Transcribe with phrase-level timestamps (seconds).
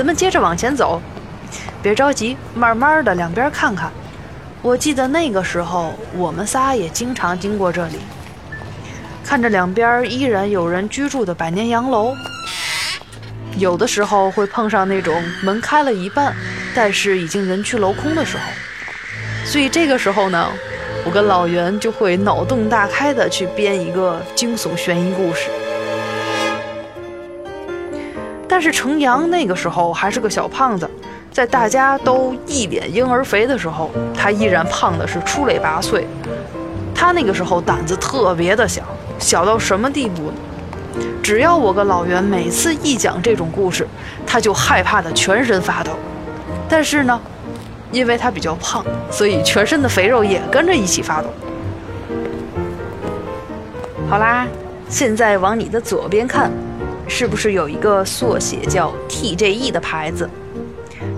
[0.00, 0.98] 咱们接着往前走，
[1.82, 3.92] 别着急，慢慢的两边看看。
[4.62, 7.98] 我记得那个时候，我们仨也经常经过这里，
[9.22, 12.14] 看着两边依然有人居住的百年洋楼。
[13.58, 16.34] 有的时候会碰上那种门开了一半，
[16.74, 18.44] 但是已经人去楼空的时候，
[19.44, 20.50] 所以这个时候呢，
[21.04, 25.50] 我跟老袁就会脑洞大开的去编一个惊悚悬疑故事。
[28.60, 30.86] 但是程阳那个时候还是个小胖子，
[31.32, 36.04] 在大家都一脸婴儿肥的时候，他依然胖的是出类拔萃。
[36.94, 38.82] 他那个时候胆子特别的小，
[39.18, 40.34] 小到什么地步呢？
[41.22, 43.88] 只要我跟老袁每次一讲这种故事，
[44.26, 45.92] 他就害怕的全身发抖。
[46.68, 47.18] 但是呢，
[47.90, 51.28] 因为他比较胖，所以全身的肥肉也跟着一起发抖。
[54.10, 54.46] 好啦，
[54.90, 56.50] 现在往你的左边看，
[57.12, 60.30] 是不是有一个缩写叫 TJE 的牌子？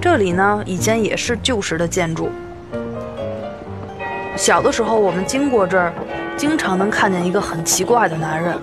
[0.00, 2.30] 这里呢，以前也是旧时的建筑。
[4.34, 5.92] 小的时候，我们经过这儿，
[6.34, 8.58] 经常能看见一个很奇怪的男人。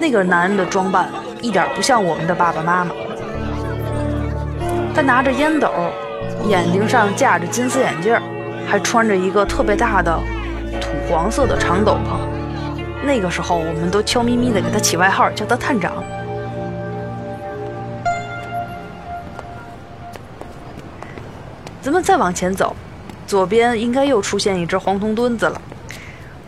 [0.00, 1.10] 那个男人的装扮
[1.42, 2.92] 一点不像我们的爸爸妈妈。
[4.94, 5.70] 他拿着烟斗，
[6.48, 8.18] 眼睛上架着金丝眼镜，
[8.66, 10.18] 还穿着一个特别大的
[10.80, 12.18] 土黄色的长斗篷。
[13.04, 15.92] 那个时候，我们都悄咪咪的给他起外号，叫他探长。
[21.88, 22.76] 咱们再往前走，
[23.26, 25.58] 左边应该又出现一只黄铜墩子了。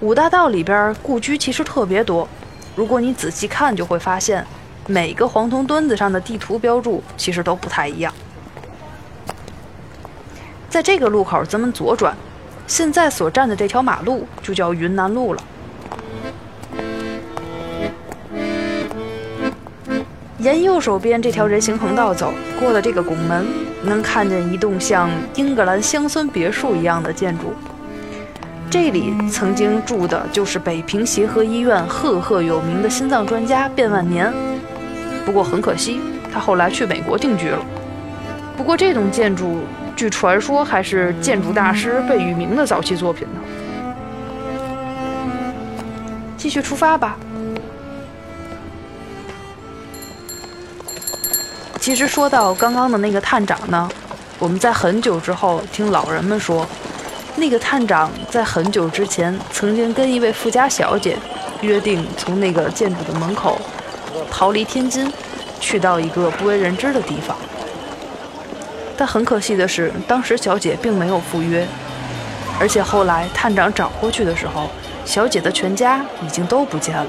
[0.01, 2.29] 五大道里边故居其实特别多。
[2.77, 4.47] 如果你仔细看，就会发现
[4.87, 8.13] 每个黄铜墩子上的地图标注其实都不太一样。
[10.69, 12.15] 在这个路口，咱们左转，
[12.67, 15.43] 现在所站的这条马路就叫云南路了。
[20.41, 23.47] 沿右手边这条人行横道走，过了这个拱门，
[23.83, 27.53] 能看见一栋像英格兰乡村别墅一样的建筑。
[28.71, 34.33] 这里曾经住的就是北平协和医院赫赫有名的心脏专家卞万年，
[35.27, 36.01] 不过很可惜，
[36.33, 37.59] 他后来去美国定居了。
[38.57, 39.59] 不过这栋建筑
[39.95, 43.41] 据传说还是建筑大师贝聿铭的早期作品呢。
[46.39, 47.19] 继续出发吧。
[51.81, 53.89] 其实说到刚刚的那个探长呢，
[54.39, 56.67] 我们在很久之后听老人们说。
[57.37, 61.17] 那个探长在很久之前曾经跟一位富家小姐
[61.63, 63.59] 约定，从那个建筑的门口
[64.31, 65.11] 逃离天津，
[65.59, 67.35] 去到一个不为人知的地方。
[68.95, 71.67] 但很可惜的是，当时小姐并没有赴约，
[72.59, 74.69] 而且后来探长找过去的时候，
[75.07, 77.07] 小姐的全家已经都不见了。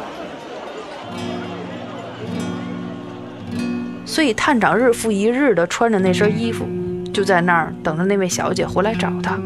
[4.11, 6.67] 所以探长日复一日地穿着那身衣服，
[7.13, 9.39] 就在那儿等着那位小姐回来找他。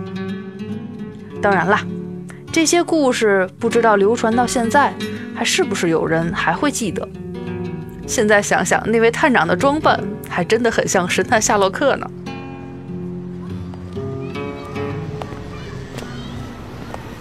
[1.40, 1.81] 当然啦，
[2.52, 4.92] 这些故事不知道流传到现在，
[5.36, 7.08] 还是不是有人还会记得？
[8.08, 12.09] 现在想想，那位探长的装扮还真的很像神探夏洛克呢。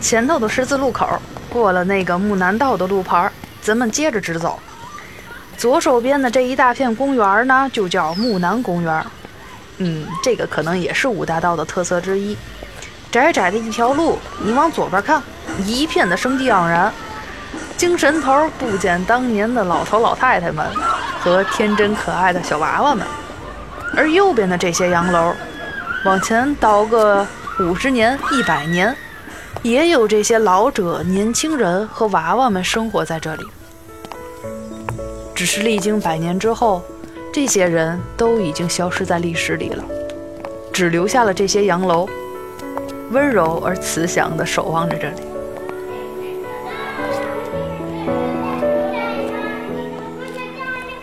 [0.00, 1.06] 前头的十字路口
[1.50, 3.31] 过了那个木南道的路牌，
[3.61, 4.59] 咱们接着直走。
[5.56, 9.04] 左手边的这一大片公园呢，就叫木南公园。
[9.78, 12.37] 嗯，这个可能也是五大道的特色之一。
[13.10, 15.22] 窄窄的一条路，你往左边看，
[15.64, 16.93] 一片的生机盎然。
[17.76, 20.66] 精神头不减当年的老头老太太们
[21.20, 23.06] 和天真可爱的小娃娃们。
[23.97, 25.32] 而右边的这些洋楼，
[26.04, 27.26] 往前倒个
[27.60, 28.97] 五十年、一百年，
[29.62, 33.44] 也有这些老者、年轻人和娃娃们生活在这里。
[35.34, 36.83] 只是历经百年之后，
[37.33, 39.83] 这些人都已经消失在历史里了，
[40.72, 42.09] 只留下了这些洋楼。
[43.11, 45.17] 温柔而慈祥地守望着这里。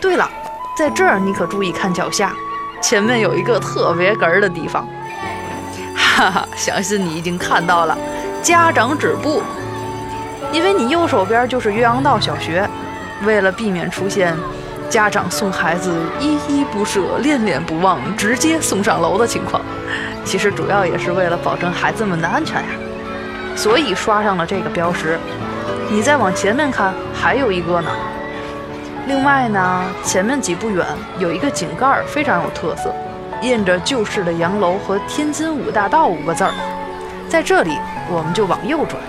[0.00, 0.28] 对了，
[0.76, 2.34] 在这儿你可注意看脚下，
[2.82, 4.86] 前面有一个特别哏儿的地方。
[5.94, 7.96] 哈哈，相信你已经看到了，
[8.42, 9.42] 家长止步。
[10.52, 12.68] 因为你右手边就是岳阳道小学，
[13.24, 14.36] 为了避免出现
[14.88, 19.62] 家长送孩子依依不舍、恋恋不忘，直接送上楼的情况。
[20.24, 22.68] 其实主要也是为了保证孩子们的安全呀，
[23.56, 25.18] 所以刷上了这个标识。
[25.90, 27.90] 你再往前面看，还有一个呢。
[29.06, 30.86] 另外呢，前面几步远
[31.18, 32.94] 有一个井盖，非常有特色，
[33.40, 36.52] 印着旧式的洋楼和“天津五大道”五个字儿。
[37.28, 37.76] 在这里，
[38.08, 39.00] 我们就往右转。